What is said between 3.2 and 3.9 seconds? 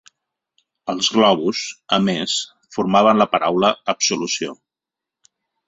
la paraula